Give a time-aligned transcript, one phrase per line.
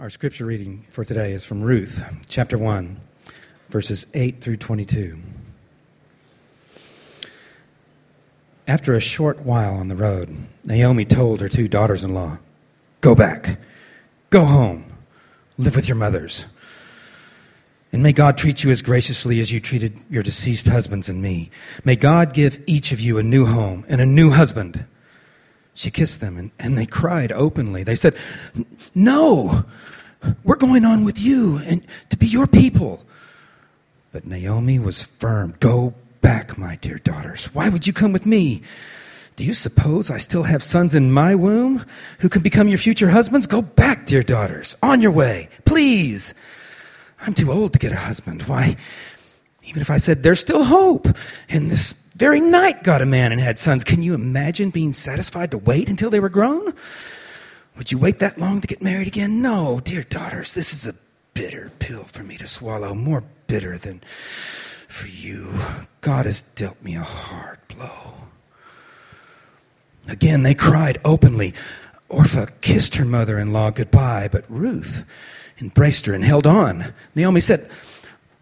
[0.00, 2.98] Our scripture reading for today is from Ruth, chapter 1,
[3.68, 5.18] verses 8 through 22.
[8.66, 10.34] After a short while on the road,
[10.64, 12.38] Naomi told her two daughters in law,
[13.02, 13.60] Go back,
[14.30, 14.90] go home,
[15.58, 16.46] live with your mothers.
[17.92, 21.50] And may God treat you as graciously as you treated your deceased husbands and me.
[21.84, 24.86] May God give each of you a new home and a new husband.
[25.74, 27.82] She kissed them and, and they cried openly.
[27.82, 28.14] They said,
[28.94, 29.64] No,
[30.44, 33.04] we're going on with you and to be your people.
[34.12, 35.54] But Naomi was firm.
[35.60, 37.46] Go back, my dear daughters.
[37.54, 38.62] Why would you come with me?
[39.36, 41.84] Do you suppose I still have sons in my womb
[42.18, 43.46] who can become your future husbands?
[43.46, 44.76] Go back, dear daughters.
[44.82, 45.48] On your way.
[45.64, 46.34] Please.
[47.20, 48.42] I'm too old to get a husband.
[48.42, 48.76] Why,
[49.64, 51.06] even if I said there's still hope,
[51.48, 55.50] and this very night got a man and had sons, can you imagine being satisfied
[55.50, 56.74] to wait until they were grown?
[57.78, 59.40] Would you wait that long to get married again?
[59.40, 60.98] No, dear daughters, this is a
[61.32, 65.54] bitter pill for me to swallow, more bitter than for you.
[66.02, 68.12] God has dealt me a hard blow.
[70.06, 71.54] Again, they cried openly.
[72.10, 75.06] Orpah kissed her mother in law goodbye, but Ruth
[75.58, 76.92] embraced her and held on.
[77.14, 77.70] Naomi said,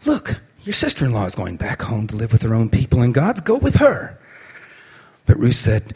[0.04, 3.00] Look, your sister in law is going back home to live with her own people
[3.00, 3.40] and God's.
[3.40, 4.18] Go with her.
[5.24, 5.94] But Ruth said,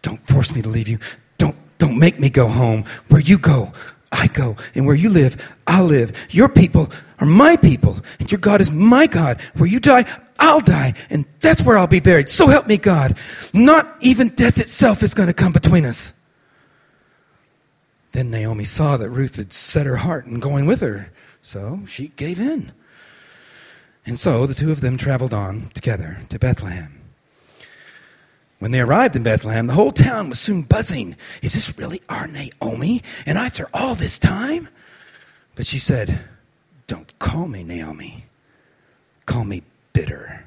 [0.00, 0.98] Don't force me to leave you.
[1.36, 2.84] Don't, don't make me go home.
[3.08, 3.74] Where you go,
[4.10, 4.56] I go.
[4.74, 6.26] And where you live, I'll live.
[6.30, 7.98] Your people are my people.
[8.18, 9.42] And your God is my God.
[9.58, 10.06] Where you die,
[10.38, 10.94] I'll die.
[11.10, 12.30] And that's where I'll be buried.
[12.30, 13.18] So help me God.
[13.52, 16.18] Not even death itself is going to come between us.
[18.12, 21.10] Then Naomi saw that Ruth had set her heart in going with her,
[21.42, 22.72] so she gave in.
[24.06, 27.00] And so the two of them traveled on together to Bethlehem.
[28.58, 31.16] When they arrived in Bethlehem, the whole town was soon buzzing.
[31.42, 33.02] Is this really our Naomi?
[33.26, 34.68] And after all this time?
[35.54, 36.20] But she said,
[36.86, 38.26] Don't call me Naomi.
[39.26, 40.46] Call me bitter.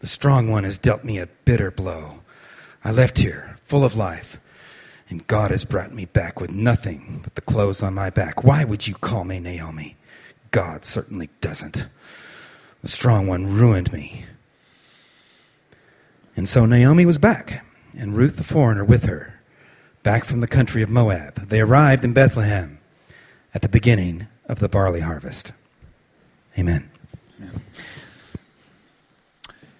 [0.00, 2.20] The strong one has dealt me a bitter blow.
[2.84, 4.38] I left here full of life
[5.08, 8.44] and God has brought me back with nothing but the clothes on my back.
[8.44, 9.96] Why would you call me Naomi?
[10.50, 11.88] God certainly doesn't.
[12.84, 14.26] The strong one ruined me.
[16.36, 17.64] And so Naomi was back,
[17.98, 19.40] and Ruth the foreigner with her,
[20.02, 21.48] back from the country of Moab.
[21.48, 22.78] They arrived in Bethlehem
[23.54, 25.54] at the beginning of the barley harvest.
[26.58, 26.90] Amen.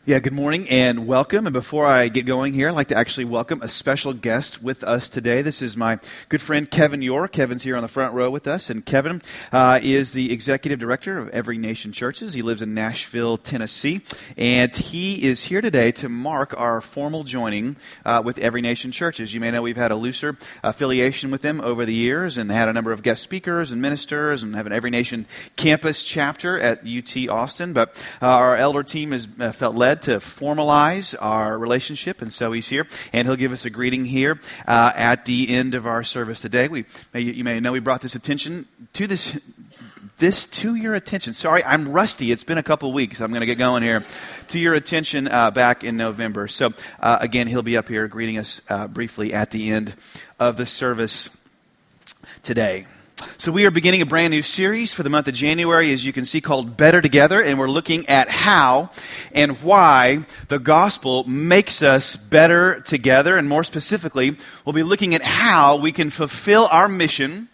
[0.06, 1.46] Yeah, good morning and welcome.
[1.46, 4.84] And before I get going here, I'd like to actually welcome a special guest with
[4.84, 5.40] us today.
[5.40, 5.98] This is my
[6.28, 7.32] good friend Kevin York.
[7.32, 8.68] Kevin's here on the front row with us.
[8.68, 12.34] And Kevin uh, is the executive director of Every Nation Churches.
[12.34, 14.02] He lives in Nashville, Tennessee.
[14.36, 19.32] And he is here today to mark our formal joining uh, with Every Nation Churches.
[19.32, 22.68] You may know we've had a looser affiliation with them over the years and had
[22.68, 25.24] a number of guest speakers and ministers and have an Every Nation
[25.56, 27.72] campus chapter at UT Austin.
[27.72, 32.52] But uh, our elder team has uh, felt led to formalize our relationship, and so
[32.52, 36.02] he's here, and he'll give us a greeting here uh, at the end of our
[36.02, 36.68] service today.
[36.68, 39.38] We, you may know we brought this attention to this
[40.18, 41.34] this to your attention.
[41.34, 42.30] Sorry, I'm rusty.
[42.30, 43.20] It's been a couple weeks.
[43.20, 44.04] I'm going to get going here.
[44.48, 46.46] To your attention uh, back in November.
[46.46, 49.94] So, uh, again, he'll be up here greeting us uh, briefly at the end
[50.38, 51.30] of the service
[52.42, 52.86] today.
[53.38, 56.12] So, we are beginning a brand new series for the month of January, as you
[56.12, 57.42] can see, called Better Together.
[57.42, 58.90] And we're looking at how
[59.32, 63.36] and why the gospel makes us better together.
[63.36, 67.48] And more specifically, we'll be looking at how we can fulfill our mission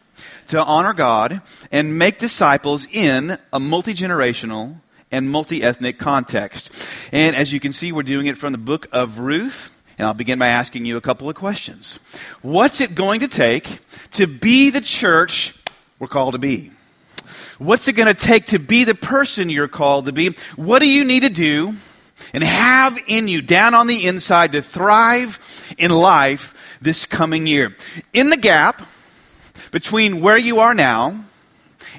[0.49, 4.77] to honor God and make disciples in a multi generational
[5.13, 6.73] and multi ethnic context.
[7.13, 9.77] And as you can see, we're doing it from the book of Ruth.
[9.99, 12.01] And I'll begin by asking you a couple of questions.
[12.41, 13.81] What's it going to take
[14.13, 15.55] to be the church
[16.01, 16.73] we're called to be?
[17.59, 20.31] What's it going to take to be the person you're called to be?
[20.57, 21.75] What do you need to do
[22.33, 27.77] and have in you down on the inside to thrive in life this coming year?
[28.15, 28.89] In the gap
[29.71, 31.21] between where you are now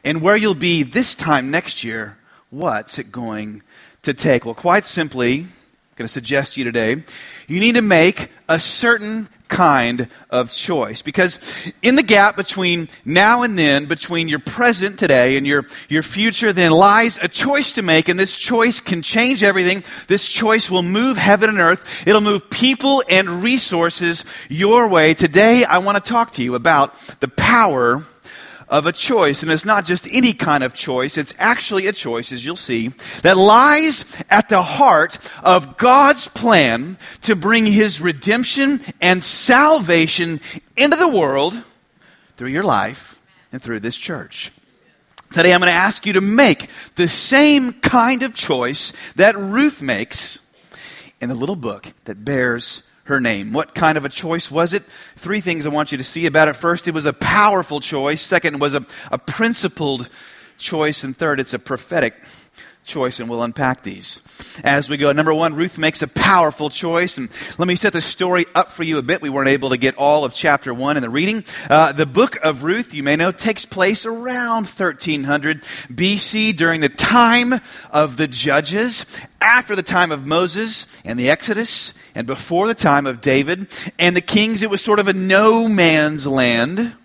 [0.04, 2.18] and where you'll be this time next year,
[2.50, 3.62] what's it going
[4.02, 4.46] to take?
[4.46, 5.48] Well, quite simply, I'm
[5.96, 7.04] going to suggest to you today,
[7.48, 11.04] you need to make a certain kind of choice.
[11.04, 11.38] Because
[11.84, 16.54] in the gap between now and then, between your present today and your, your future,
[16.54, 19.84] then lies a choice to make, and this choice can change everything.
[20.08, 22.08] This choice will move heaven and earth.
[22.08, 25.14] It'll move people and resources your way.
[25.14, 28.06] Today, I want to talk to you about the power
[28.72, 29.44] of a choice.
[29.44, 32.88] And it's not just any kind of choice, it's actually a choice, as you'll see,
[33.22, 40.40] that lies at the heart of God's plan to bring his redemption and salvation
[40.76, 41.62] into the world
[42.38, 43.20] through your life
[43.52, 44.52] and through this church.
[45.32, 49.82] Today I'm going to ask you to make the same kind of choice that Ruth
[49.82, 50.40] makes
[51.20, 53.54] in the little book that bears her name.
[53.54, 54.84] What kind of a choice was it?
[55.16, 56.56] Three things I want you to see about it.
[56.56, 58.22] First, it was a powerful choice.
[58.22, 60.10] Second, it was a, a principled
[60.58, 61.04] choice.
[61.04, 62.16] And third, it's a prophetic
[62.84, 64.22] choice, and we'll unpack these
[64.64, 65.12] as we go.
[65.12, 67.18] Number one, Ruth makes a powerful choice.
[67.18, 69.22] And let me set the story up for you a bit.
[69.22, 71.44] We weren't able to get all of chapter one in the reading.
[71.70, 75.64] Uh, the book of Ruth, you may know, takes place around 1300
[75.94, 77.54] BC during the time
[77.92, 79.06] of the judges,
[79.40, 83.68] after the time of Moses and the Exodus, and before the time of David
[83.98, 84.64] and the kings.
[84.64, 86.96] It was sort of a no man's land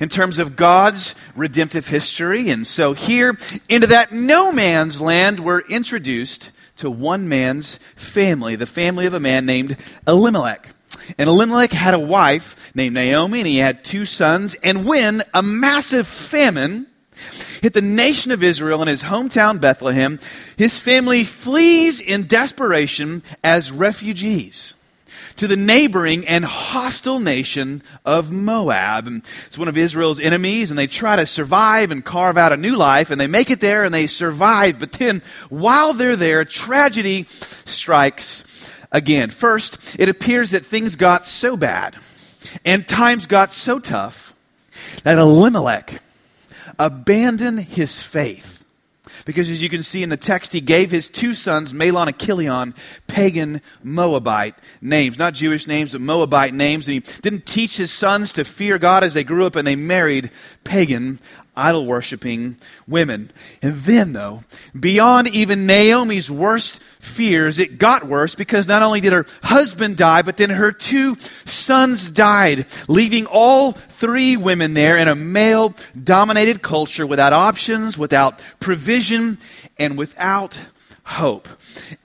[0.00, 2.50] in terms of God's redemptive history.
[2.50, 3.36] And so here,
[3.68, 9.20] into that no man's land, we're introduced to one man's family, the family of a
[9.20, 9.76] man named
[10.06, 10.68] Elimelech.
[11.16, 14.54] And Elimelech had a wife named Naomi, and he had two sons.
[14.62, 16.86] And when a massive famine
[17.60, 20.20] hit the nation of Israel in his hometown Bethlehem,
[20.56, 24.74] his family flees in desperation as refugees
[25.38, 29.08] to the neighboring and hostile nation of Moab.
[29.46, 32.76] It's one of Israel's enemies, and they try to survive and carve out a new
[32.76, 34.78] life, and they make it there and they survive.
[34.78, 38.44] But then, while they're there, tragedy strikes
[38.92, 39.30] again.
[39.30, 41.96] First, it appears that things got so bad
[42.64, 44.34] and times got so tough
[45.04, 46.00] that Elimelech
[46.78, 48.57] abandoned his faith
[49.28, 52.18] because as you can see in the text, he gave his two sons, Mahlon and
[52.18, 52.74] Chilion,
[53.08, 55.18] pagan Moabite names.
[55.18, 56.88] Not Jewish names, but Moabite names.
[56.88, 59.76] And he didn't teach his sons to fear God as they grew up, and they
[59.76, 60.30] married
[60.64, 61.20] pagan
[61.58, 62.56] idol worshiping
[62.86, 63.30] women.
[63.60, 64.44] And then, though,
[64.78, 70.22] beyond even Naomi's worst fears, it got worse because not only did her husband die,
[70.22, 76.62] but then her two sons died, leaving all three women there in a male dominated
[76.62, 79.38] culture without options, without provision,
[79.78, 80.58] and without
[81.08, 81.48] hope.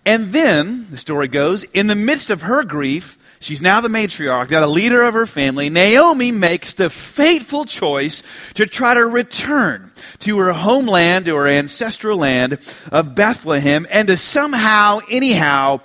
[0.06, 4.52] And then, the story goes, in the midst of her grief, She's now the matriarch,
[4.52, 5.70] now the leader of her family.
[5.70, 8.24] Naomi makes the fateful choice
[8.54, 12.60] to try to return to her homeland, to her ancestral land
[12.90, 15.82] of Bethlehem, and to somehow, anyhow,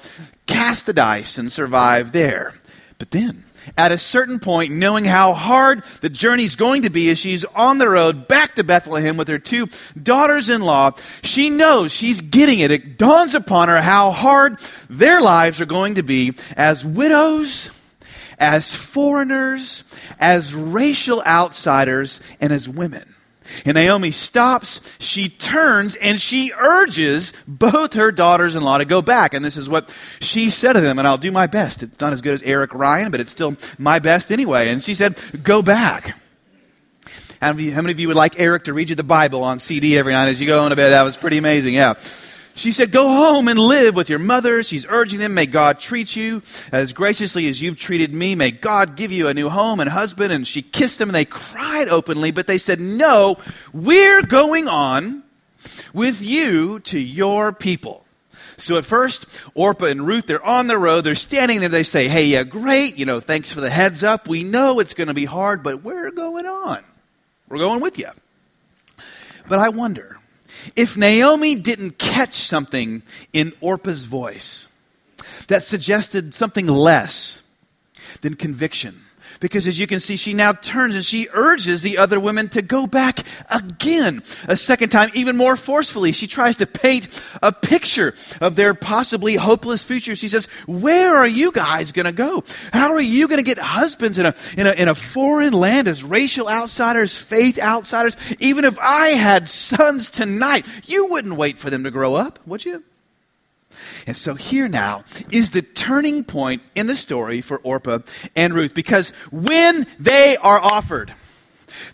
[0.46, 2.54] cast the dice and survive there.
[2.98, 3.42] But then,
[3.76, 7.78] at a certain point, knowing how hard the journey's going to be as she's on
[7.78, 9.68] the road back to Bethlehem with her two
[10.00, 10.92] daughters in law,
[11.22, 12.70] she knows she's getting it.
[12.70, 17.70] It dawns upon her how hard their lives are going to be as widows,
[18.38, 19.84] as foreigners,
[20.18, 23.14] as racial outsiders, and as women.
[23.64, 29.02] And Naomi stops, she turns, and she urges both her daughters in law to go
[29.02, 29.34] back.
[29.34, 31.82] And this is what she said to them, and I'll do my best.
[31.82, 34.68] It's not as good as Eric Ryan, but it's still my best anyway.
[34.68, 36.18] And she said, Go back.
[37.40, 40.12] How many, of you would like Eric to read you the Bible on CD every
[40.12, 40.90] night as you go on to bed?
[40.90, 41.94] That was pretty amazing, yeah.
[42.58, 44.64] She said, Go home and live with your mother.
[44.64, 48.34] She's urging them, May God treat you as graciously as you've treated me.
[48.34, 50.32] May God give you a new home and husband.
[50.32, 53.36] And she kissed them and they cried openly, but they said, No,
[53.72, 55.22] we're going on
[55.92, 58.04] with you to your people.
[58.56, 61.02] So at first, Orpah and Ruth, they're on the road.
[61.02, 61.68] They're standing there.
[61.68, 62.98] They say, Hey, yeah, great.
[62.98, 64.26] You know, thanks for the heads up.
[64.26, 66.82] We know it's going to be hard, but we're going on.
[67.48, 68.10] We're going with you.
[69.46, 70.17] But I wonder,
[70.76, 74.68] if Naomi didn't catch something in Orpah's voice
[75.48, 77.42] that suggested something less
[78.20, 79.02] than conviction,
[79.40, 82.62] because as you can see, she now turns and she urges the other women to
[82.62, 86.12] go back again, a second time, even more forcefully.
[86.12, 87.08] She tries to paint
[87.42, 90.14] a picture of their possibly hopeless future.
[90.14, 92.44] She says, Where are you guys going to go?
[92.72, 95.88] How are you going to get husbands in a, in, a, in a foreign land
[95.88, 98.16] as racial outsiders, faith outsiders?
[98.38, 102.64] Even if I had sons tonight, you wouldn't wait for them to grow up, would
[102.64, 102.82] you?
[104.06, 108.00] And so here now is the turning point in the story for Orpah
[108.34, 111.12] and Ruth because when they are offered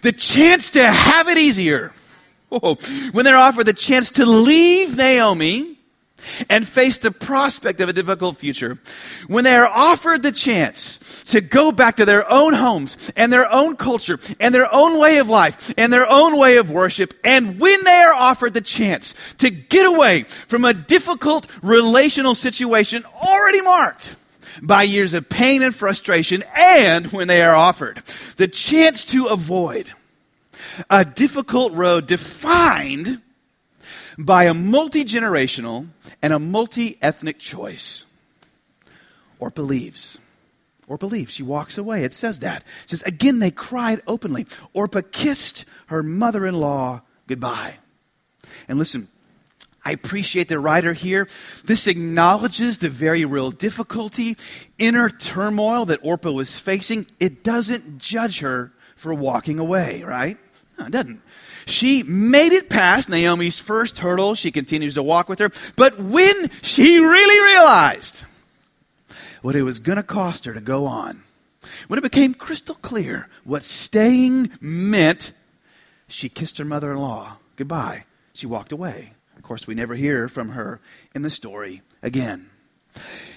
[0.02, 1.92] the chance to have it easier,
[2.48, 5.78] when they're offered the chance to leave Naomi
[6.48, 8.78] and face the prospect of a difficult future,
[9.26, 13.50] when they are offered the chance to go back to their own homes and their
[13.50, 17.58] own culture and their own way of life and their own way of worship, and
[17.60, 23.60] when they are offered the chance to get away from a difficult relational situation already
[23.60, 24.16] marked
[24.62, 27.98] by years of pain and frustration, and when they are offered
[28.36, 29.90] the chance to avoid
[30.90, 33.20] a difficult road defined
[34.18, 35.88] by a multi generational
[36.22, 38.06] and a multi ethnic choice
[39.38, 40.18] or believes.
[40.86, 41.32] Orpah leaves.
[41.32, 42.04] She walks away.
[42.04, 42.62] It says that.
[42.84, 44.46] It says, again, they cried openly.
[44.74, 47.76] Orpah kissed her mother in law goodbye.
[48.68, 49.08] And listen,
[49.84, 51.28] I appreciate the writer here.
[51.64, 54.36] This acknowledges the very real difficulty,
[54.78, 57.06] inner turmoil that Orpah was facing.
[57.20, 60.38] It doesn't judge her for walking away, right?
[60.78, 61.20] No, it doesn't.
[61.66, 64.34] She made it past Naomi's first hurdle.
[64.34, 65.50] She continues to walk with her.
[65.76, 68.24] But when she really realized
[69.42, 71.22] what it was going to cost her to go on,
[71.88, 75.32] when it became crystal clear what staying meant,
[76.08, 78.04] she kissed her mother in law goodbye.
[78.32, 79.12] She walked away.
[79.36, 80.80] Of course, we never hear from her
[81.14, 82.50] in the story again.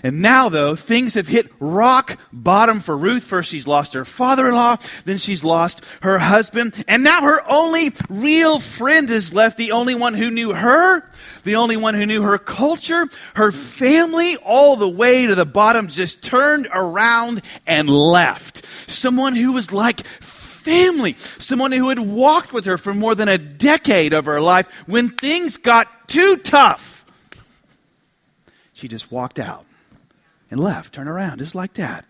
[0.03, 3.23] And now, though, things have hit rock bottom for Ruth.
[3.23, 7.41] First, she's lost her father in law, then, she's lost her husband, and now her
[7.49, 11.03] only real friend is left, the only one who knew her,
[11.43, 15.87] the only one who knew her culture, her family, all the way to the bottom,
[15.87, 18.65] just turned around and left.
[18.65, 20.05] Someone who was like
[20.67, 24.67] family, someone who had walked with her for more than a decade of her life.
[24.85, 26.96] When things got too tough,
[28.77, 29.65] she just walked out
[30.51, 32.05] and left, turned around, just like that.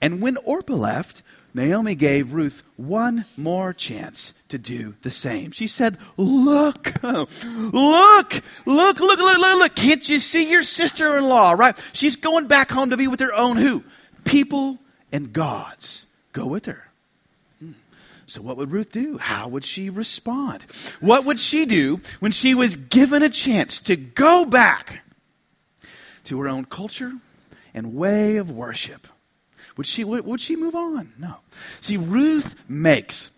[0.00, 1.22] And when Orpah left,
[1.54, 5.52] Naomi gave Ruth one more chance to do the same.
[5.52, 7.30] She said, Look, look,
[7.72, 9.74] look, look, look, look, look.
[9.76, 11.80] Can't you see your sister in law, right?
[11.92, 13.84] She's going back home to be with her own who?
[14.24, 14.78] People
[15.12, 16.04] and gods.
[16.32, 16.88] Go with her.
[17.60, 17.72] Hmm.
[18.26, 19.18] So, what would Ruth do?
[19.18, 20.62] How would she respond?
[20.98, 25.02] What would she do when she was given a chance to go back
[26.28, 27.12] to her own culture
[27.74, 29.06] and way of worship.
[29.76, 31.12] Would she, would she move on?
[31.18, 31.36] No.
[31.80, 33.30] See, Ruth makes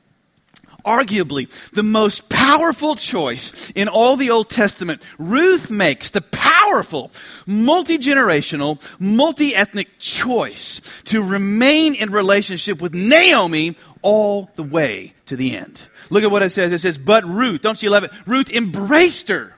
[0.84, 5.02] arguably the most powerful choice in all the Old Testament.
[5.18, 7.12] Ruth makes the powerful,
[7.46, 15.36] multi generational, multi ethnic choice to remain in relationship with Naomi all the way to
[15.36, 15.86] the end.
[16.08, 16.72] Look at what it says.
[16.72, 18.12] It says, But Ruth, don't you love it?
[18.26, 19.54] Ruth embraced her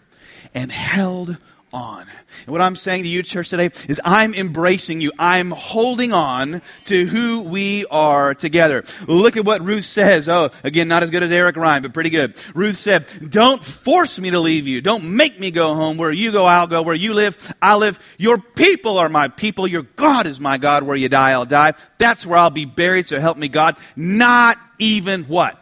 [0.55, 1.39] and held
[1.73, 2.07] on.
[2.47, 5.13] And what I'm saying to you, church, today is I'm embracing you.
[5.19, 8.85] I'm holding on to who we are together.
[9.07, 10.29] Look at what Ruth says.
[10.29, 12.35] Oh, again, not as good as Eric Ryan, but pretty good.
[12.55, 14.81] Ruth said, Don't force me to leave you.
[14.81, 15.97] Don't make me go home.
[15.97, 16.83] Where you go, I'll go.
[16.83, 17.99] Where you live, I live.
[18.19, 19.67] Your people are my people.
[19.67, 20.83] Your God is my God.
[20.83, 21.75] Where you die, I'll die.
[21.99, 23.09] That's where I'll be buried.
[23.09, 23.77] So help me, God.
[23.97, 25.59] Not even what?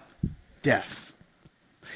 [0.62, 1.09] Death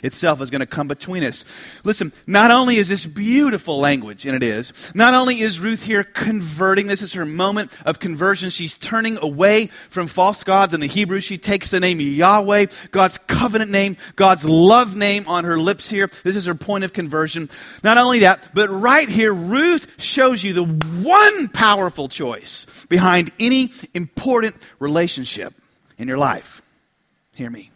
[0.05, 1.45] itself is going to come between us.
[1.83, 6.05] Listen, not only is this beautiful language, and it is, not only is Ruth here
[6.05, 8.51] converting, this is her moment of conversion.
[8.51, 10.75] She's turning away from false gods.
[10.75, 15.45] In the Hebrew, she takes the name Yahweh, God's covenant name, God's love name on
[15.45, 16.11] her lips here.
[16.23, 17.49] This is her point of conversion.
[17.83, 23.73] Not only that, but right here, Ruth shows you the one powerful choice behind any
[23.95, 25.55] important relationship
[25.99, 26.63] in your life.
[27.35, 27.71] Hear me.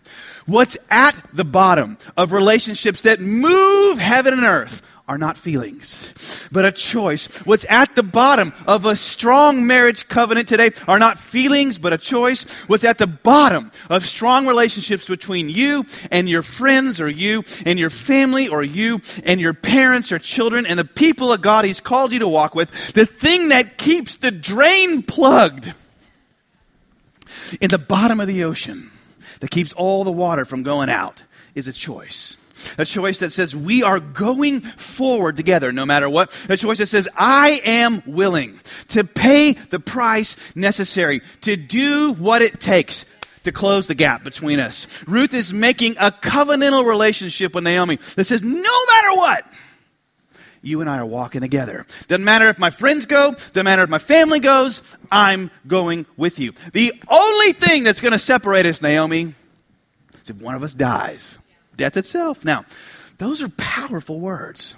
[0.49, 6.65] What's at the bottom of relationships that move heaven and earth are not feelings, but
[6.65, 7.27] a choice.
[7.45, 11.99] What's at the bottom of a strong marriage covenant today are not feelings, but a
[11.99, 12.51] choice.
[12.63, 17.79] What's at the bottom of strong relationships between you and your friends or you and
[17.79, 21.79] your family or you and your parents or children and the people of God He's
[21.79, 25.75] called you to walk with, the thing that keeps the drain plugged
[27.61, 28.91] in the bottom of the ocean
[29.41, 32.37] that keeps all the water from going out is a choice.
[32.77, 36.37] A choice that says we are going forward together no matter what.
[36.49, 42.43] A choice that says I am willing to pay the price necessary to do what
[42.43, 43.05] it takes
[43.45, 44.87] to close the gap between us.
[45.07, 49.45] Ruth is making a covenantal relationship with Naomi that says no matter what,
[50.63, 51.87] you and I are walking together.
[52.07, 56.39] Doesn't matter if my friends go, doesn't matter if my family goes, I'm going with
[56.39, 56.53] you.
[56.73, 59.35] The only thing that's going to separate us, Naomi,
[60.23, 61.39] is if one of us dies.
[61.77, 62.45] Death itself.
[62.45, 62.65] Now,
[63.19, 64.75] those are powerful words.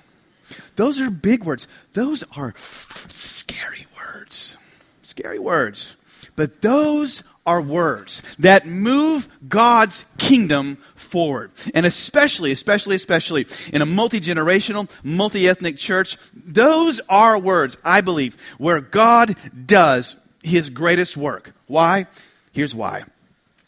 [0.77, 1.67] Those are big words.
[1.93, 4.57] Those are scary words.
[5.03, 5.97] Scary words.
[6.37, 11.51] But those are words that move God's kingdom forward.
[11.75, 18.03] And especially, especially, especially in a multi generational, multi ethnic church, those are words, I
[18.03, 19.35] believe, where God
[19.67, 20.15] does
[20.45, 21.53] his greatest work.
[21.67, 22.07] Why?
[22.53, 23.03] Here's why.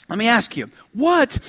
[0.09, 1.41] Let me ask you, what,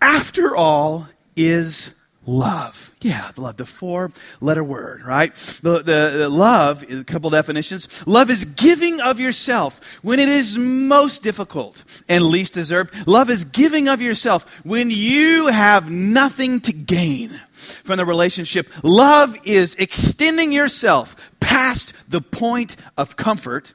[0.00, 1.92] after all, is
[2.26, 2.94] love?
[3.00, 5.34] Yeah, love, the four letter word, right?
[5.62, 5.82] The, the,
[6.18, 8.06] the, love, a couple definitions.
[8.06, 13.06] Love is giving of yourself when it is most difficult and least deserved.
[13.06, 18.68] Love is giving of yourself when you have nothing to gain from the relationship.
[18.82, 23.74] Love is extending yourself past the point of comfort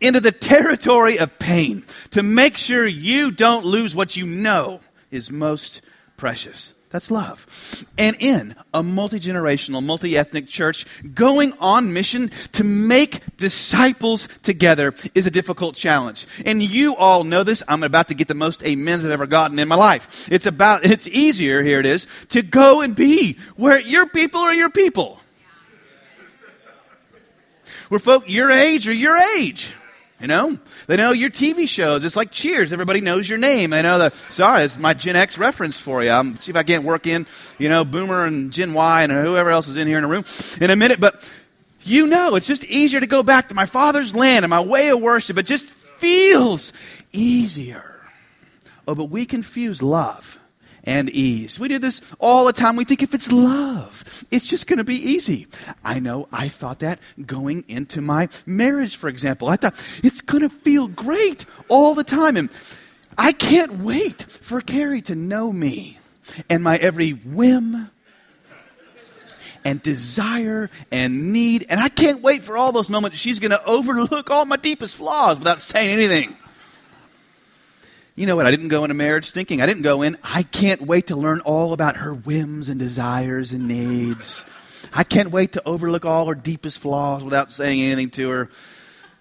[0.00, 4.80] into the territory of pain to make sure you don't lose what you know
[5.10, 5.80] is most
[6.16, 6.74] precious.
[6.90, 7.84] That's love.
[7.98, 14.94] And in a multi generational, multi ethnic church, going on mission to make disciples together
[15.14, 16.26] is a difficult challenge.
[16.44, 17.62] And you all know this.
[17.68, 20.30] I'm about to get the most amens I've ever gotten in my life.
[20.32, 24.54] It's about, it's easier, here it is, to go and be where your people are
[24.54, 25.20] your people.
[27.88, 29.75] Where folk your age are your age.
[30.20, 32.02] You know, they know your TV shows.
[32.02, 32.72] It's like Cheers.
[32.72, 33.74] Everybody knows your name.
[33.74, 34.10] I know the.
[34.30, 36.10] Sorry, it's my Gen X reference for you.
[36.10, 37.26] I'm see if I can't work in,
[37.58, 40.24] you know, Boomer and Gen Y and whoever else is in here in a room
[40.58, 41.00] in a minute.
[41.00, 41.22] But
[41.82, 44.88] you know, it's just easier to go back to my father's land and my way
[44.88, 45.36] of worship.
[45.36, 46.72] It just feels
[47.12, 48.00] easier.
[48.88, 50.40] Oh, but we confuse love
[50.86, 51.58] and ease.
[51.58, 52.76] We do this all the time.
[52.76, 55.48] We think if it's love, it's just going to be easy.
[55.84, 59.48] I know I thought that going into my marriage, for example.
[59.48, 62.36] I thought it's going to feel great all the time.
[62.36, 62.50] And
[63.18, 65.98] I can't wait for Carrie to know me
[66.48, 67.90] and my every whim
[69.64, 71.66] and desire and need.
[71.68, 74.96] And I can't wait for all those moments she's going to overlook all my deepest
[74.96, 76.36] flaws without saying anything
[78.16, 78.46] you know what?
[78.46, 79.60] I didn't go into marriage thinking.
[79.60, 83.52] I didn't go in, I can't wait to learn all about her whims and desires
[83.52, 84.44] and needs.
[84.92, 88.50] I can't wait to overlook all her deepest flaws without saying anything to her.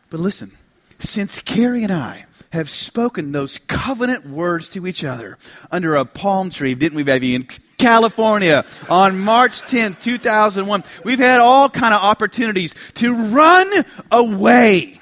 [0.10, 0.52] But listen,
[0.98, 5.38] since Carrie and I have spoken those covenant words to each other
[5.72, 7.48] under a palm tree, didn't we, baby, in
[7.78, 13.70] California on March 10, 2001, we've had all kind of opportunities to run
[14.10, 15.02] away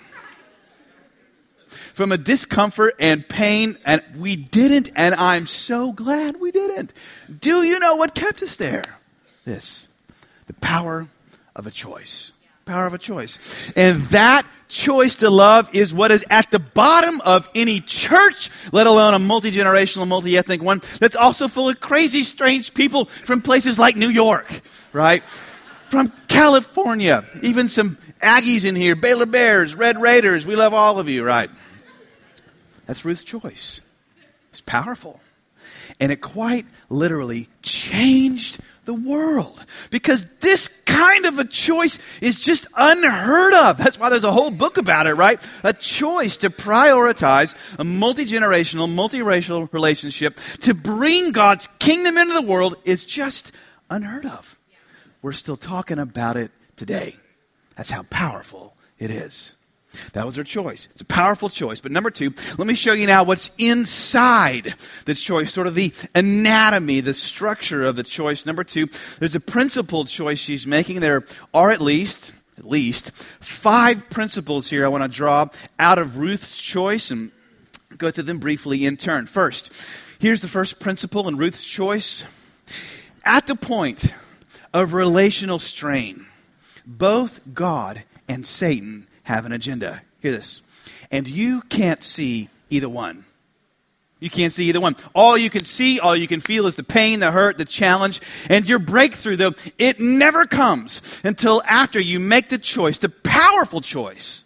[1.94, 6.92] from a discomfort and pain, and we didn't, and I'm so glad we didn't.
[7.40, 9.00] Do you know what kept us there?
[9.46, 9.88] This
[10.48, 11.08] the power
[11.56, 12.32] of a choice.
[12.66, 13.38] Power of a choice.
[13.76, 18.88] And that choice to love is what is at the bottom of any church, let
[18.88, 23.42] alone a multi generational, multi ethnic one that's also full of crazy, strange people from
[23.42, 24.62] places like New York,
[24.94, 25.24] right?
[25.90, 30.48] From California, even some Aggies in here, Baylor Bears, Red Raiders.
[30.48, 31.50] We love all of you, right?
[32.86, 33.82] That's Ruth's choice.
[34.52, 35.20] It's powerful.
[36.00, 39.66] And it quite literally changed the world.
[39.90, 43.78] Because this kind of a choice is just unheard of.
[43.78, 45.42] That's why there's a whole book about it, right?
[45.64, 52.46] A choice to prioritize a multi generational, multiracial relationship to bring God's kingdom into the
[52.46, 53.52] world is just
[53.90, 54.60] unheard of.
[55.22, 57.16] We're still talking about it today.
[57.78, 59.56] That's how powerful it is.
[60.14, 60.88] That was her choice.
[60.92, 61.82] It's a powerful choice.
[61.82, 64.76] But number two, let me show you now what's inside
[65.06, 68.46] the choice, sort of the anatomy, the structure of the choice.
[68.46, 68.88] Number two,
[69.20, 71.00] there's a principled choice she's making.
[71.00, 76.18] There are at least, at least, five principles here I want to draw out of
[76.18, 77.32] Ruth's choice and
[77.98, 79.28] go through them briefly in turn.
[79.28, 79.72] First,
[80.20, 82.26] here's the first principle in Ruth's choice.
[83.26, 84.14] At the point
[84.74, 86.26] of relational strain,
[86.86, 90.02] both God and Satan have an agenda.
[90.22, 90.62] Hear this.
[91.12, 93.26] And you can't see either one.
[94.20, 94.96] You can't see either one.
[95.14, 98.22] All you can see, all you can feel is the pain, the hurt, the challenge.
[98.50, 103.82] And your breakthrough, though, it never comes until after you make the choice, the powerful
[103.82, 104.46] choice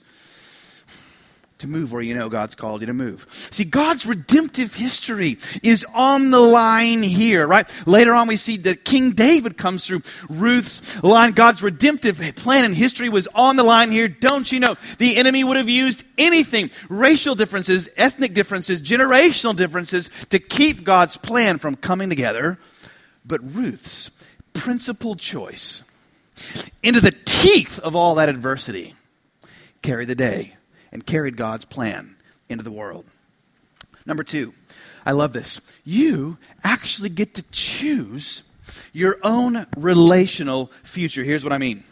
[1.59, 3.25] to move where you know God's called you to move.
[3.51, 7.67] See, God's redemptive history is on the line here, right?
[7.87, 11.31] Later on, we see that King David comes through Ruth's line.
[11.31, 14.07] God's redemptive plan and history was on the line here.
[14.07, 14.75] Don't you know?
[14.99, 21.17] The enemy would have used anything, racial differences, ethnic differences, generational differences to keep God's
[21.17, 22.59] plan from coming together.
[23.25, 24.11] But Ruth's
[24.53, 25.83] principled choice
[26.83, 28.95] into the teeth of all that adversity
[29.81, 30.53] carried the day
[30.91, 32.15] and carried God's plan
[32.49, 33.05] into the world.
[34.05, 34.53] Number two,
[35.05, 35.61] I love this.
[35.83, 38.43] You actually get to choose
[38.93, 41.23] your own relational future.
[41.23, 41.83] Here's what I mean.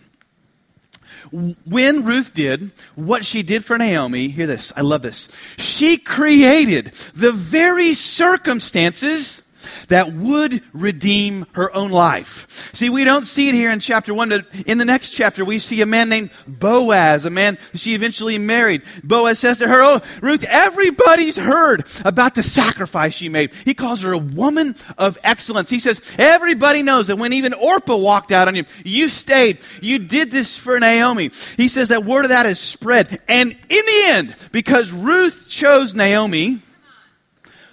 [1.32, 5.30] When Ruth did what she did for Naomi, hear this, I love this.
[5.58, 9.42] She created the very circumstances
[9.88, 12.72] that would redeem her own life.
[12.74, 15.60] See, we don't see it here in chapter 1, but in the next chapter, we
[15.60, 18.84] see a man named Boaz, a man she eventually married.
[19.04, 23.54] Boaz says to her, Oh, Ruth, everybody's heard about the sacrifice she made.
[23.66, 25.70] He calls her a woman of excellence.
[25.70, 29.60] He says, Everybody knows that when even Orpah walked out on you, you stayed.
[29.82, 31.32] You did this for Naomi.
[31.58, 33.22] He says that word of that is spread.
[33.28, 36.60] And in the end, because Ruth chose Naomi,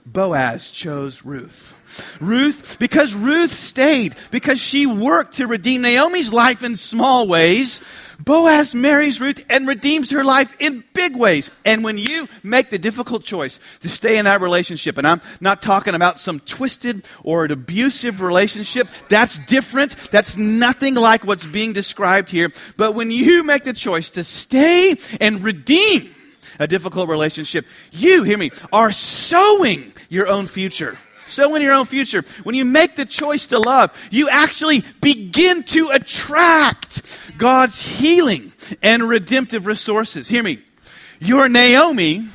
[0.05, 1.78] Boaz chose Ruth.
[2.20, 7.81] Ruth, because Ruth stayed, because she worked to redeem Naomi's life in small ways,
[8.24, 11.50] Boaz marries Ruth and redeems her life in big ways.
[11.64, 15.62] And when you make the difficult choice to stay in that relationship, and I'm not
[15.62, 19.96] talking about some twisted or an abusive relationship, that's different.
[20.11, 22.52] That's nothing like what's being described here.
[22.76, 26.14] But when you make the choice to stay and redeem
[26.59, 30.98] a difficult relationship, you, hear me, are sowing your own future
[31.33, 32.23] sow in your own future.
[32.42, 37.03] When you make the choice to love, you actually begin to attract
[37.38, 40.29] God's healing and redemptive resources.
[40.29, 40.62] Hear me.
[41.18, 42.27] Your Naomi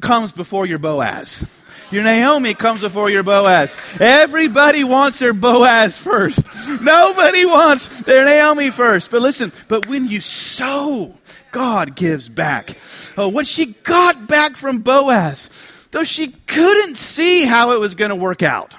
[0.00, 1.44] comes before your Boaz.
[1.90, 3.76] Your Naomi comes before your Boaz.
[3.98, 6.44] Everybody wants their Boaz first.
[6.82, 9.10] Nobody wants their Naomi first.
[9.10, 11.14] But listen, but when you sow,
[11.50, 12.76] God gives back.
[13.16, 15.48] Oh, what she got back from Boaz
[15.90, 18.76] though she couldn't see how it was going to work out,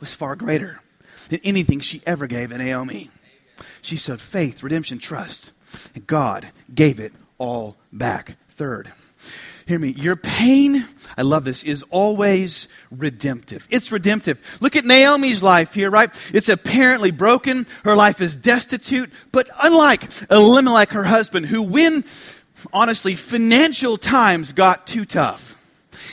[0.00, 0.80] was far greater
[1.28, 3.10] than anything she ever gave in Naomi.
[3.80, 5.52] She sowed faith, redemption, trust,
[5.94, 8.36] and God gave it all back.
[8.48, 8.92] Third,
[9.66, 10.84] hear me, your pain,
[11.16, 13.66] I love this, is always redemptive.
[13.70, 14.58] It's redemptive.
[14.60, 16.10] Look at Naomi's life here, right?
[16.34, 17.66] It's apparently broken.
[17.84, 22.04] Her life is destitute, but unlike Elimelech, her husband, who, when
[22.72, 25.56] honestly financial times got too tough,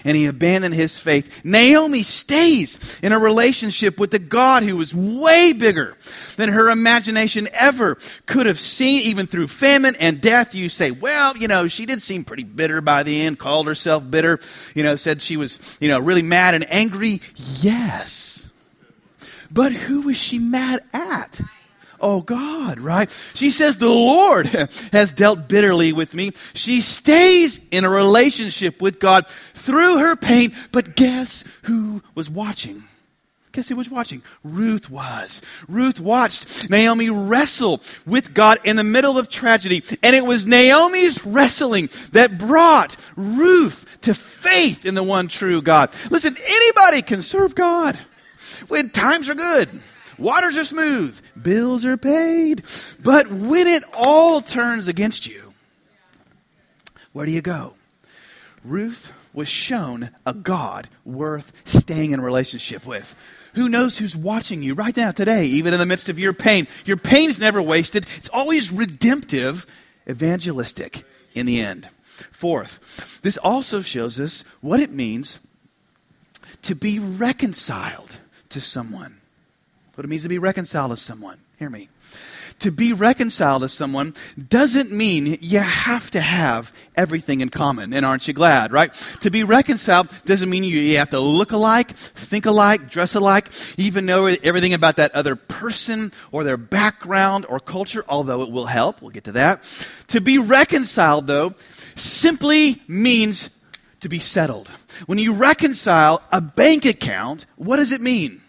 [0.04, 1.44] and he abandoned his faith.
[1.44, 5.96] Naomi stays in a relationship with the God who is way bigger
[6.38, 10.56] than her imagination ever could have seen, even through famine and death.
[10.56, 14.10] You say, well, you know, she did seem pretty bitter by the end, called herself
[14.10, 14.40] bitter,
[14.76, 17.22] you know, said she was, you know, really mad and angry.
[17.36, 18.50] Yes.
[19.52, 21.42] But who was she mad at?
[22.02, 23.10] Oh God, right?
[23.34, 24.48] She says, the Lord
[24.92, 26.32] has dealt bitterly with me.
[26.54, 32.84] She stays in a relationship with God through her pain, but guess who was watching?
[33.52, 34.22] Guess who was watching?
[34.44, 35.42] Ruth was.
[35.68, 39.84] Ruth watched Naomi wrestle with God in the middle of tragedy.
[40.04, 45.90] And it was Naomi's wrestling that brought Ruth to faith in the one true God.
[46.12, 47.98] Listen, anybody can serve God
[48.68, 49.82] when times are good.
[50.20, 52.64] Waters are smooth, bills are paid.
[53.02, 55.54] But when it all turns against you,
[57.14, 57.76] where do you go?
[58.64, 63.16] Ruth was shown a God worth staying in relationship with.
[63.56, 66.68] Who knows who's watching you right now, today, even in the midst of your pain?
[66.86, 69.66] Your pain's never wasted, it's always redemptive,
[70.08, 71.04] evangelistic
[71.34, 71.88] in the end.
[72.32, 75.40] Fourth, this also shows us what it means
[76.64, 78.18] to be reconciled
[78.50, 79.19] to someone
[80.00, 81.38] what it means to be reconciled to someone.
[81.58, 81.90] Hear me.
[82.60, 84.16] To be reconciled to someone
[84.48, 87.94] doesn't mean you have to have everything in common.
[87.94, 88.94] And aren't you glad, right?
[89.20, 94.06] To be reconciled doesn't mean you have to look alike, think alike, dress alike, even
[94.06, 99.02] know everything about that other person or their background or culture, although it will help.
[99.02, 99.64] We'll get to that.
[100.08, 101.56] To be reconciled, though,
[101.96, 103.50] simply means
[104.00, 104.70] to be settled.
[105.08, 108.40] When you reconcile a bank account, what does it mean?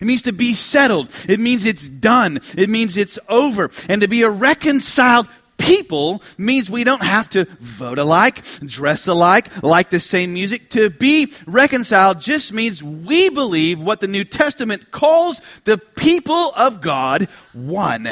[0.00, 1.10] It means to be settled.
[1.28, 2.40] It means it's done.
[2.56, 3.70] It means it's over.
[3.88, 9.62] And to be a reconciled people means we don't have to vote alike, dress alike,
[9.62, 10.70] like the same music.
[10.70, 16.80] To be reconciled just means we believe what the New Testament calls the people of
[16.80, 18.08] God one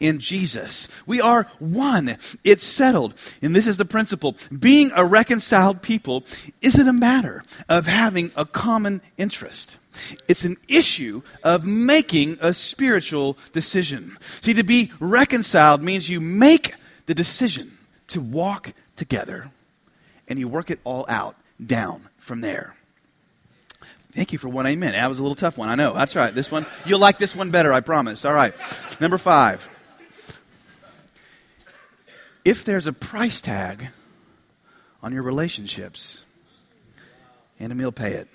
[0.00, 0.88] in Jesus.
[1.06, 2.16] We are one.
[2.44, 3.14] It's settled.
[3.42, 4.36] And this is the principle.
[4.56, 6.24] Being a reconciled people
[6.60, 9.78] isn't a matter of having a common interest.
[10.28, 14.16] It's an issue of making a spiritual decision.
[14.40, 16.74] See, to be reconciled means you make
[17.06, 17.78] the decision
[18.08, 19.50] to walk together
[20.28, 22.74] and you work it all out down from there.
[24.12, 24.92] Thank you for one amen.
[24.92, 25.68] That was a little tough one.
[25.68, 25.92] I know.
[25.92, 26.32] That's right.
[26.32, 28.24] This one, you'll like this one better, I promise.
[28.24, 28.54] All right.
[29.00, 29.68] Number five.
[32.44, 33.88] If there's a price tag
[35.02, 36.24] on your relationships,
[37.58, 38.28] and Emil pay it.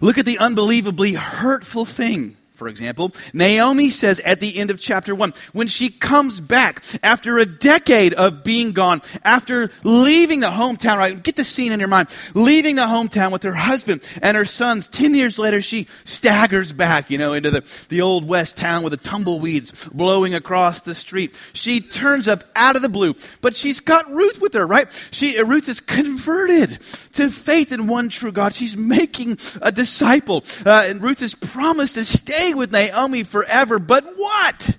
[0.00, 3.10] Look at the unbelievably hurtful thing for example.
[3.32, 8.12] Naomi says at the end of chapter 1, when she comes back after a decade
[8.12, 11.22] of being gone, after leaving the hometown, right?
[11.22, 12.08] Get the scene in your mind.
[12.34, 14.88] Leaving the hometown with her husband and her sons.
[14.88, 18.90] Ten years later, she staggers back, you know, into the, the old west town with
[18.90, 21.34] the tumbleweeds blowing across the street.
[21.54, 24.86] She turns up out of the blue, but she's got Ruth with her, right?
[25.10, 26.78] She, Ruth is converted
[27.14, 28.52] to faith in one true God.
[28.52, 30.44] She's making a disciple.
[30.66, 33.78] Uh, and Ruth is promised to stay stay with Naomi forever.
[33.78, 34.76] But what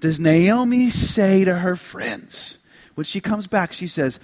[0.00, 2.58] does Naomi say to her friends?
[2.94, 4.18] When she comes back, she says,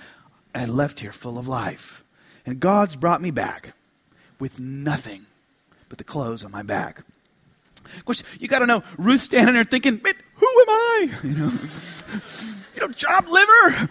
[0.55, 2.03] I left here full of life.
[2.45, 3.75] And God's brought me back
[4.39, 5.27] with nothing
[5.89, 7.05] but the clothes on my back.
[7.97, 10.01] Of course, you got to know Ruth standing there thinking,
[10.35, 11.11] who am I?
[11.23, 11.51] You know,
[12.75, 13.89] you know, job liver.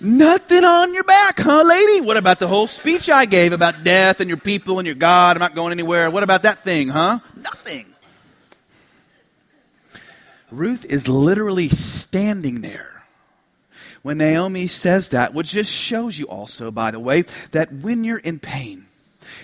[0.00, 2.00] Nothing on your back, huh, lady?
[2.00, 5.36] What about the whole speech I gave about death and your people and your God?
[5.36, 6.10] I'm not going anywhere.
[6.10, 7.20] What about that thing, huh?
[7.36, 7.93] Nothing.
[10.56, 13.04] Ruth is literally standing there
[14.02, 18.18] when Naomi says that, which just shows you also, by the way, that when you're
[18.18, 18.86] in pain,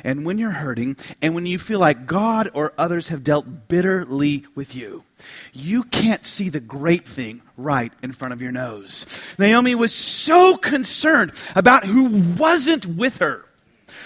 [0.05, 4.45] and when you're hurting, and when you feel like God or others have dealt bitterly
[4.55, 5.05] with you,
[5.53, 9.07] you can't see the great thing right in front of your nose.
[9.39, 13.47] Naomi was so concerned about who wasn't with her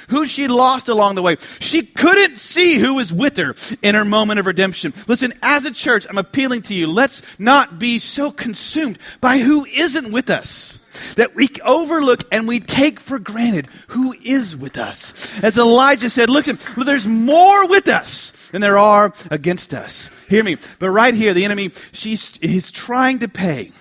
[0.08, 1.36] who she lost along the way.
[1.60, 4.92] She couldn't see who was with her in her moment of redemption.
[5.06, 6.86] Listen, as a church, I'm appealing to you.
[6.86, 10.78] Let's not be so consumed by who isn't with us
[11.16, 15.42] that we overlook and we take for granted who is with us.
[15.42, 20.10] As Elijah said, look, there's more with us than there are against us.
[20.28, 20.58] Hear me.
[20.78, 23.72] But right here, the enemy, she's, is trying to pay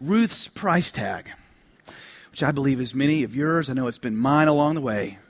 [0.00, 1.32] Ruth's price tag
[2.34, 3.70] which I believe is many of yours.
[3.70, 5.20] I know it's been mine along the way,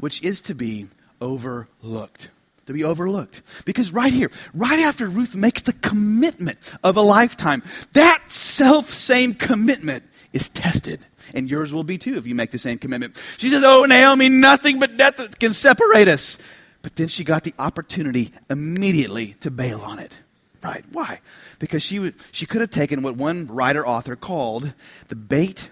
[0.00, 0.86] which is to be
[1.20, 2.30] overlooked.
[2.68, 3.42] To be overlooked.
[3.66, 9.34] Because right here, right after Ruth makes the commitment of a lifetime, that self same
[9.34, 11.00] commitment is tested.
[11.34, 13.22] And yours will be too if you make the same commitment.
[13.36, 16.38] She says, Oh, Naomi, nothing but death can separate us.
[16.80, 20.18] But then she got the opportunity immediately to bail on it.
[20.64, 20.82] Right?
[20.92, 21.20] Why?
[21.58, 24.72] Because she, she could have taken what one writer author called
[25.08, 25.68] the bait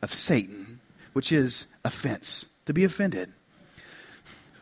[0.00, 0.78] of Satan,
[1.12, 3.32] which is offense, to be offended.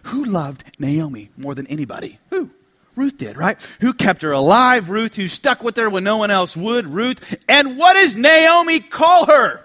[0.04, 2.18] Who loved Naomi more than anybody?
[2.30, 2.50] Who?
[2.94, 3.60] Ruth did, right?
[3.82, 4.88] Who kept her alive?
[4.88, 5.14] Ruth.
[5.16, 6.86] Who stuck with her when no one else would?
[6.86, 7.36] Ruth.
[7.46, 9.62] And what does Naomi call her?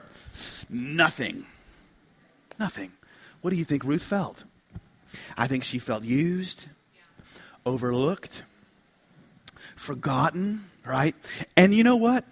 [0.69, 1.45] Nothing.
[2.59, 2.91] Nothing.
[3.39, 4.43] What do you think Ruth felt?
[5.37, 6.67] I think she felt used,
[7.65, 8.43] overlooked,
[9.75, 11.15] forgotten, right?
[11.55, 12.25] And you know what?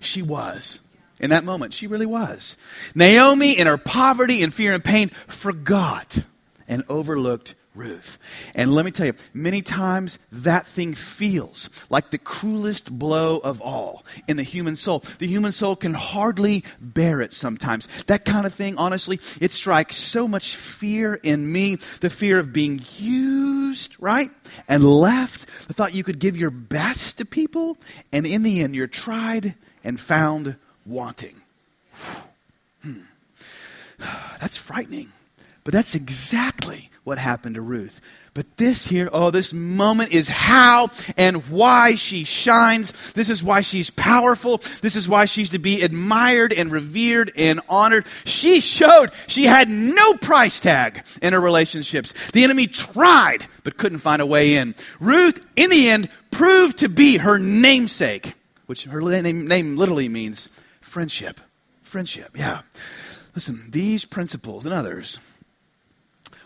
[0.00, 0.80] She was
[1.18, 1.74] in that moment.
[1.74, 2.56] She really was.
[2.94, 6.24] Naomi, in her poverty and fear and pain, forgot
[6.66, 8.18] and overlooked Ruth.
[8.54, 13.60] And let me tell you, many times that thing feels like the cruelest blow of
[13.62, 15.04] all in the human soul.
[15.18, 17.86] The human soul can hardly bear it sometimes.
[18.06, 22.52] That kind of thing, honestly, it strikes so much fear in me the fear of
[22.52, 24.30] being used, right?
[24.66, 25.46] And left.
[25.68, 27.78] The thought you could give your best to people,
[28.12, 29.54] and in the end, you're tried
[29.84, 31.40] and found wanting.
[32.82, 33.02] Hmm.
[34.40, 35.12] That's frightening.
[35.62, 38.00] But that's exactly what happened to Ruth.
[38.32, 43.12] But this here, oh, this moment is how and why she shines.
[43.12, 44.58] This is why she's powerful.
[44.82, 48.06] This is why she's to be admired and revered and honored.
[48.24, 52.14] She showed she had no price tag in her relationships.
[52.30, 54.76] The enemy tried, but couldn't find a way in.
[55.00, 58.34] Ruth, in the end, proved to be her namesake,
[58.66, 60.48] which her name, name literally means
[60.80, 61.40] friendship.
[61.82, 62.62] Friendship, yeah.
[63.34, 65.18] Listen, these principles and others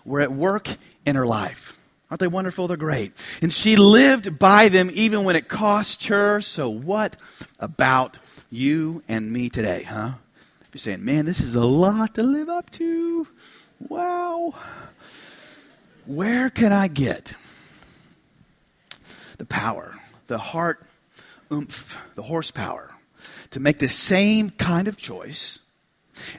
[0.05, 0.69] were at work
[1.05, 1.79] in her life.
[2.11, 2.69] Aren't they wonderful?
[2.69, 3.13] They're great.
[3.43, 6.41] And she lived by them even when it cost her.
[6.41, 7.17] So, what
[7.59, 8.19] about
[8.51, 10.13] you and me today, huh?
[10.73, 13.27] You're saying, man, this is a lot to live up to.
[13.89, 14.55] Wow.
[16.07, 17.35] Where can I get
[19.39, 20.85] the power, the heart
[21.53, 22.95] oomph, the horsepower
[23.51, 25.61] to make the same kind of choice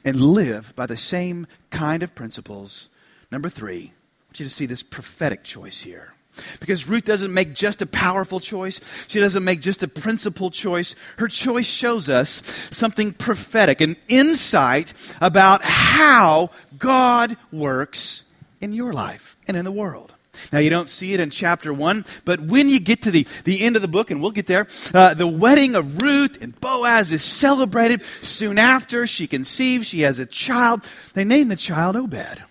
[0.04, 2.90] and live by the same kind of principles.
[3.32, 6.14] Number three, I want you to see this prophetic choice here.
[6.60, 8.80] Because Ruth doesn't make just a powerful choice.
[9.08, 10.96] She doesn't make just a principled choice.
[11.18, 18.24] Her choice shows us something prophetic, an insight about how God works
[18.60, 20.14] in your life and in the world.
[20.52, 23.62] Now, you don't see it in chapter 1, but when you get to the, the
[23.62, 27.14] end of the book, and we'll get there, uh, the wedding of Ruth and Boaz
[27.14, 28.04] is celebrated.
[28.04, 30.84] Soon after, she conceives, she has a child.
[31.14, 32.44] They name the child Obed.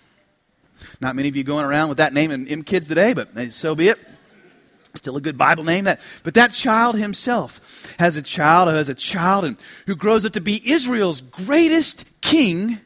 [1.04, 3.74] Not many of you going around with that name in, in kids today, but so
[3.74, 3.98] be it.
[4.94, 8.88] Still a good Bible name that, but that child himself has a child who has
[8.88, 12.80] a child and who grows up to be Israel's greatest king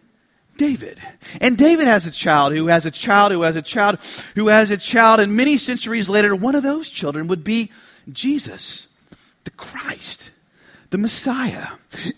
[0.57, 1.01] David.
[1.41, 4.01] And David has a child who has a child who has a child
[4.35, 5.21] who has a child.
[5.21, 7.71] And many centuries later, one of those children would be
[8.13, 8.89] Jesus,
[9.45, 10.33] the Christ,
[10.91, 11.67] the Messiah.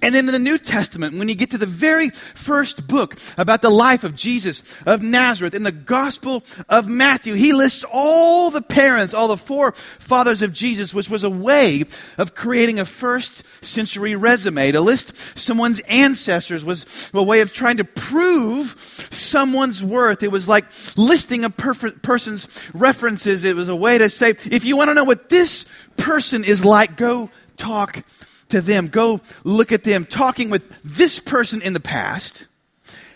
[0.01, 3.63] And then in the New Testament, when you get to the very first book about
[3.63, 8.63] the life of Jesus of Nazareth in the Gospel of Matthew, he lists all the
[8.63, 11.85] parents, all the forefathers of Jesus, which was a way
[12.17, 14.71] of creating a first century resume.
[14.73, 18.75] To list someone's ancestors was a way of trying to prove
[19.11, 20.23] someone's worth.
[20.23, 23.45] It was like listing a perf- person's references.
[23.45, 26.65] It was a way to say, if you want to know what this person is
[26.65, 28.05] like, go talk
[28.51, 30.05] to them, go look at them.
[30.05, 32.47] Talking with this person in the past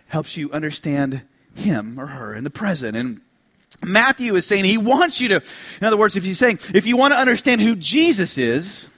[0.06, 1.22] helps you understand
[1.54, 2.96] him or her in the present.
[2.96, 3.20] And
[3.82, 5.42] Matthew is saying he wants you to,
[5.80, 8.88] in other words, if he's saying, if you want to understand who Jesus is,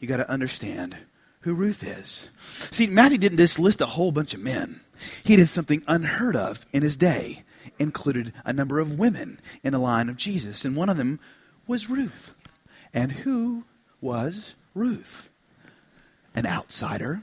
[0.00, 0.96] you got to understand
[1.40, 2.30] who Ruth is.
[2.70, 4.80] See, Matthew didn't just list a whole bunch of men,
[5.22, 7.44] he did something unheard of in his day,
[7.78, 11.20] included a number of women in the line of Jesus, and one of them
[11.66, 12.32] was Ruth.
[12.92, 13.64] And who
[14.00, 15.30] was Ruth,
[16.34, 17.22] an outsider,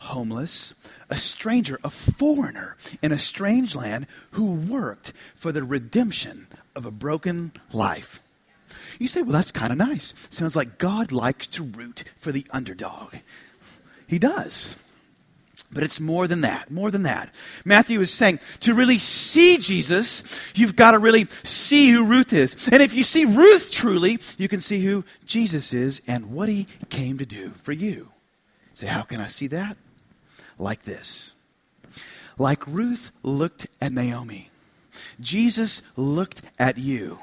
[0.00, 0.72] homeless,
[1.10, 6.90] a stranger, a foreigner in a strange land who worked for the redemption of a
[6.90, 8.20] broken life.
[8.98, 10.14] You say, well, that's kind of nice.
[10.30, 13.16] Sounds like God likes to root for the underdog.
[14.06, 14.76] He does.
[15.72, 17.34] But it's more than that, more than that.
[17.64, 20.22] Matthew is saying to really see Jesus,
[20.54, 22.68] you've got to really see who Ruth is.
[22.68, 26.66] And if you see Ruth truly, you can see who Jesus is and what he
[26.88, 28.10] came to do for you.
[28.74, 29.76] Say, how can I see that?
[30.58, 31.32] Like this.
[32.38, 34.50] Like Ruth looked at Naomi.
[35.20, 37.18] Jesus looked at you,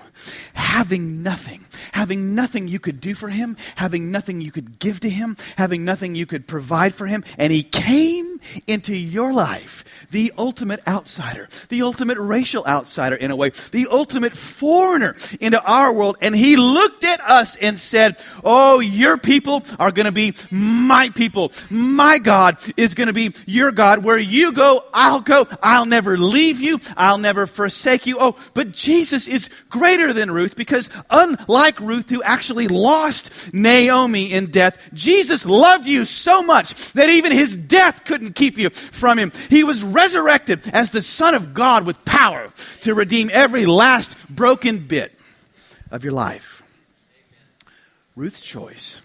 [0.53, 5.09] having nothing, having nothing you could do for him, having nothing you could give to
[5.09, 8.32] him, having nothing you could provide for him, and he came
[8.67, 14.33] into your life, the ultimate outsider, the ultimate racial outsider in a way, the ultimate
[14.33, 19.91] foreigner into our world, and he looked at us and said, Oh, your people are
[19.91, 21.51] going to be my people.
[21.69, 24.03] My God is going to be your God.
[24.03, 25.47] Where you go, I'll go.
[25.61, 26.79] I'll never leave you.
[26.97, 28.17] I'll never forsake you.
[28.19, 34.51] Oh, but Jesus is greater than Ruth because unlike Ruth, who actually lost Naomi in
[34.51, 39.31] death, Jesus loved you so much that even his death couldn't keep you from him.
[39.49, 44.79] He was resurrected as the Son of God with power to redeem every last broken
[44.79, 45.13] bit
[45.91, 46.63] of your life.
[48.15, 49.01] Ruth's choice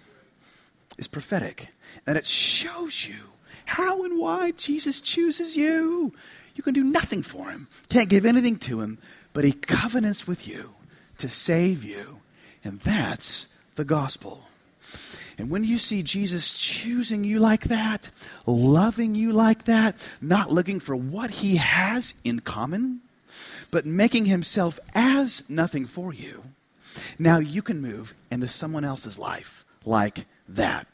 [0.98, 1.68] is prophetic,
[2.06, 3.16] and it shows you
[3.64, 6.12] how and why Jesus chooses you.
[6.54, 8.98] You can do nothing for him, can't give anything to him,
[9.32, 10.74] but he covenants with you
[11.18, 12.20] to save you.
[12.64, 14.42] And that's the gospel.
[15.38, 18.10] And when you see Jesus choosing you like that,
[18.44, 23.00] loving you like that, not looking for what he has in common,
[23.70, 26.42] but making himself as nothing for you,
[27.20, 30.88] now you can move into someone else's life like that.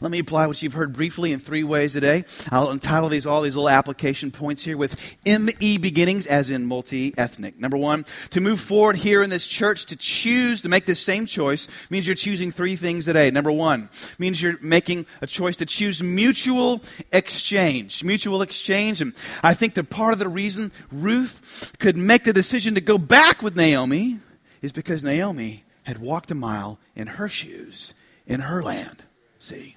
[0.00, 2.24] Let me apply what you've heard briefly in three ways today.
[2.50, 7.14] I'll entitle these all these little application points here with ME beginnings, as in multi
[7.16, 7.58] ethnic.
[7.58, 11.26] Number one, to move forward here in this church, to choose to make this same
[11.26, 13.30] choice means you're choosing three things today.
[13.30, 13.88] Number one
[14.18, 18.04] means you're making a choice to choose mutual exchange.
[18.04, 19.00] Mutual exchange.
[19.00, 22.98] And I think that part of the reason Ruth could make the decision to go
[22.98, 24.20] back with Naomi
[24.62, 27.94] is because Naomi had walked a mile in her shoes
[28.26, 29.04] in her land.
[29.40, 29.76] See?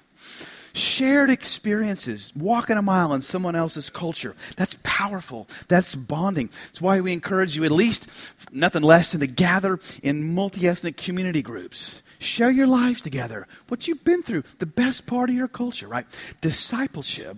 [0.74, 4.34] Shared experiences, walking a mile in someone else's culture.
[4.56, 5.48] That's powerful.
[5.68, 6.50] That's bonding.
[6.66, 8.08] That's why we encourage you, at least,
[8.52, 12.02] nothing less than to gather in multi ethnic community groups.
[12.18, 16.06] Share your lives together, what you've been through, the best part of your culture, right?
[16.40, 17.36] Discipleship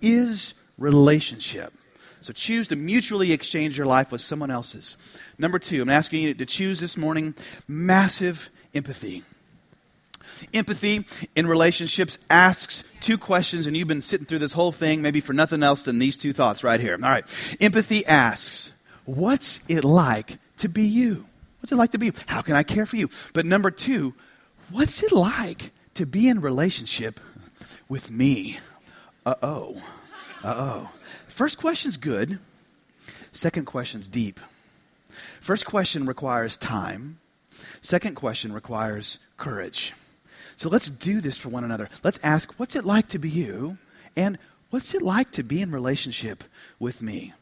[0.00, 1.72] is relationship.
[2.20, 4.96] So choose to mutually exchange your life with someone else's.
[5.38, 7.34] Number two, I'm asking you to choose this morning
[7.68, 9.22] massive empathy.
[10.52, 15.20] Empathy in relationships asks two questions, and you've been sitting through this whole thing maybe
[15.20, 16.94] for nothing else than these two thoughts right here.
[16.94, 17.56] All right.
[17.60, 18.72] Empathy asks,
[19.04, 21.26] What's it like to be you?
[21.60, 22.12] What's it like to be you?
[22.26, 23.08] How can I care for you?
[23.32, 24.14] But number two,
[24.70, 27.20] what's it like to be in relationship
[27.88, 28.58] with me?
[29.24, 29.82] Uh oh.
[30.42, 30.90] Uh oh.
[31.28, 32.38] First question's good.
[33.32, 34.40] Second question's deep.
[35.40, 37.18] First question requires time.
[37.80, 39.92] Second question requires courage.
[40.56, 41.88] So let's do this for one another.
[42.02, 43.78] Let's ask, what's it like to be you?
[44.16, 44.38] And
[44.70, 46.44] what's it like to be in relationship
[46.78, 47.34] with me?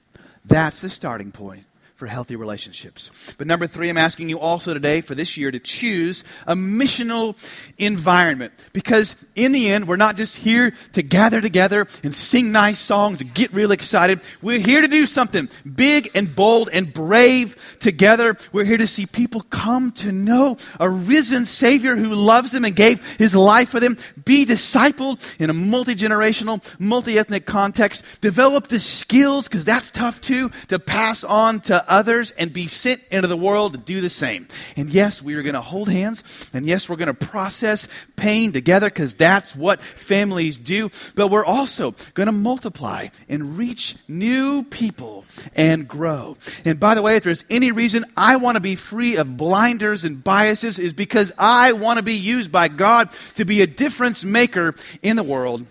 [0.45, 1.65] That's the starting point
[1.97, 3.35] for healthy relationships.
[3.39, 7.37] But number three, I'm asking you also today for this year to choose a missional
[7.79, 8.53] environment.
[8.73, 13.21] Because in the end, we're not just here to gather together and sing nice songs
[13.21, 14.21] and get real excited.
[14.43, 18.37] We're here to do something big and bold and brave together.
[18.53, 22.75] We're here to see people come to know a risen Savior who loves them and
[22.75, 28.67] gave his life for them, be discipled in a multi generational, multi ethnic context, develop
[28.67, 33.29] the skills, because that's tough too, to pass on to others and be sent into
[33.29, 34.47] the world to do the same.
[34.77, 36.51] And yes, we are going to hold hands.
[36.55, 40.91] And yes, we're going to process pain together because that's what families do.
[41.15, 45.25] But we're also going to multiply and reach new people
[45.55, 46.37] and grow.
[46.65, 50.05] And by the way, if there's any reason I want to be free of blinders
[50.05, 54.25] and biases, is because I want to be used by God to be a difference
[54.25, 55.67] maker in the world.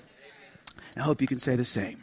[0.95, 2.02] I hope you can say the same.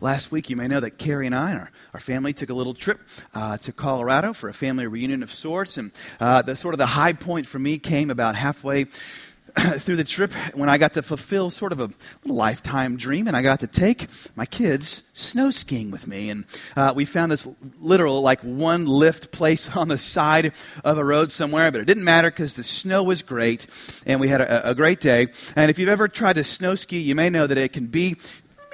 [0.00, 2.54] Last week, you may know that Carrie and I and our, our family took a
[2.54, 3.00] little trip
[3.34, 5.76] uh, to Colorado for a family reunion of sorts.
[5.76, 5.90] And
[6.20, 8.84] uh, the sort of the high point for me came about halfway
[9.78, 11.90] through the trip when I got to fulfill sort of a
[12.24, 16.30] lifetime dream, and I got to take my kids snow skiing with me.
[16.30, 16.44] And
[16.76, 17.48] uh, we found this
[17.80, 22.04] literal, like one lift place on the side of a road somewhere, but it didn't
[22.04, 23.66] matter because the snow was great,
[24.06, 25.28] and we had a, a great day.
[25.56, 28.16] And if you've ever tried to snow ski, you may know that it can be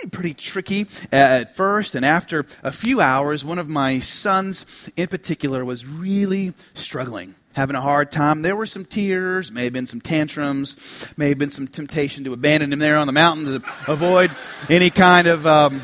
[0.07, 5.65] pretty tricky at first, and after a few hours, one of my sons in particular
[5.65, 8.43] was really struggling having a hard time.
[8.43, 12.33] There were some tears, may have been some tantrums, may have been some temptation to
[12.33, 14.31] abandon him there on the mountain to avoid
[14.69, 15.81] any kind of um,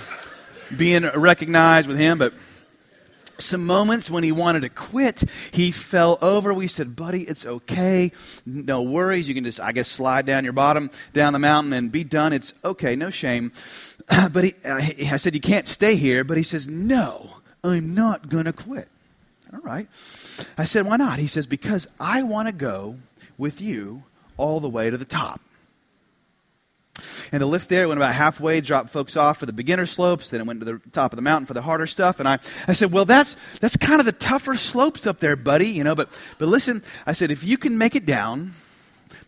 [0.77, 2.19] being recognized with him.
[2.19, 2.35] But
[3.41, 6.53] some moments when he wanted to quit, he fell over.
[6.53, 8.13] We said, buddy, it's okay.
[8.47, 9.29] No worries.
[9.29, 12.33] You can just, I guess, slide down your bottom down the mountain and be done.
[12.33, 12.97] It's okay.
[12.97, 13.53] No shame.
[14.33, 14.81] but he, uh,
[15.13, 16.25] I said, You can't stay here.
[16.25, 18.89] But he says, No, I'm not going to quit.
[19.53, 19.89] All right.
[20.57, 21.19] I said, Why not?
[21.19, 22.97] He says, Because I want to go
[23.39, 24.05] with you
[24.37, 25.41] all the way to the top.
[27.33, 30.41] And the lift there went about halfway, dropped folks off for the beginner slopes, then
[30.41, 32.21] it went to the top of the mountain for the harder stuff.
[32.21, 32.39] And I,
[32.69, 35.95] I said, Well, that's, that's kind of the tougher slopes up there, buddy, you know,
[35.95, 38.53] but, but listen, I said, if you can make it down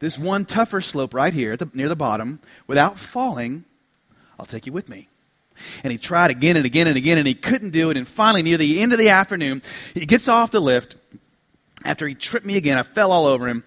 [0.01, 3.65] this one tougher slope right here the, near the bottom without falling,
[4.39, 5.09] I'll take you with me.
[5.85, 7.97] And he tried again and again and again, and he couldn't do it.
[7.97, 9.63] And finally, near the end of the afternoon,
[9.95, 10.97] he gets off the lift.
[11.85, 13.65] After he tripped me again, I fell all over him.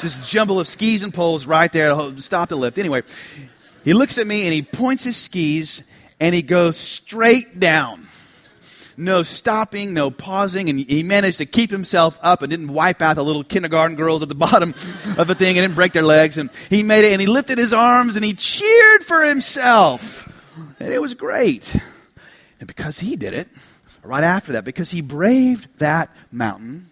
[0.00, 2.78] Just jumble of skis and poles right there to stop the lift.
[2.78, 3.02] Anyway,
[3.84, 5.82] he looks at me and he points his skis
[6.20, 8.08] and he goes straight down
[8.96, 13.16] no stopping, no pausing, and he managed to keep himself up and didn't wipe out
[13.16, 14.70] the little kindergarten girls at the bottom
[15.18, 16.38] of the thing and didn't break their legs.
[16.38, 20.30] And he made it, and he lifted his arms and he cheered for himself.
[20.78, 21.74] And it was great.
[22.60, 23.48] And because he did it,
[24.02, 26.90] right after that, because he braved that mountain,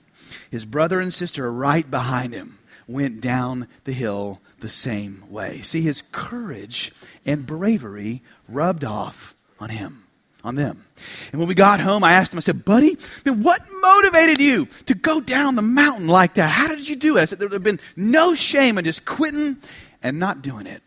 [0.50, 5.60] his brother and sister are right behind him went down the hill the same way.
[5.62, 6.92] See, his courage
[7.26, 10.04] and bravery rubbed off on him
[10.44, 10.84] on them.
[11.30, 14.94] And when we got home, I asked him, I said, buddy, what motivated you to
[14.94, 16.48] go down the mountain like that?
[16.48, 17.22] How did you do it?
[17.22, 19.56] I said, there would have been no shame in just quitting
[20.02, 20.82] and not doing it.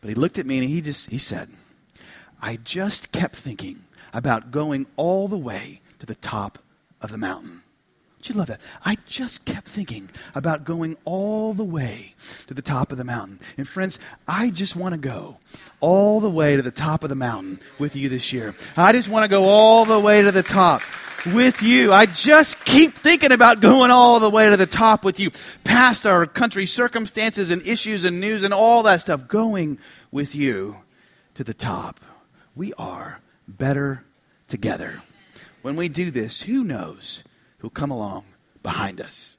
[0.00, 1.48] But he looked at me and he just, he said,
[2.42, 6.58] I just kept thinking about going all the way to the top
[7.00, 7.62] of the mountain.
[8.28, 8.60] You love that?
[8.84, 12.14] I just kept thinking about going all the way
[12.46, 13.38] to the top of the mountain.
[13.58, 15.38] And friends, I just want to go
[15.80, 18.54] all the way to the top of the mountain with you this year.
[18.76, 20.80] I just want to go all the way to the top
[21.26, 21.92] with you.
[21.92, 25.30] I just keep thinking about going all the way to the top with you,
[25.62, 29.78] past our country circumstances and issues and news and all that stuff, going
[30.10, 30.78] with you
[31.34, 32.00] to the top.
[32.54, 34.04] We are better
[34.48, 35.02] together.
[35.62, 37.22] When we do this, who knows?
[37.64, 38.24] Who come along
[38.62, 39.33] behind us.